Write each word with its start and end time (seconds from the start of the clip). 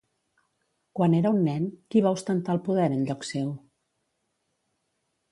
Quan 0.99 1.15
era 1.17 1.31
un 1.35 1.41
nen, 1.47 1.67
qui 1.95 2.01
va 2.05 2.13
ostentar 2.17 2.55
el 2.57 2.61
poder 2.69 2.87
en 2.95 3.03
lloc 3.09 3.27
seu? 3.29 3.53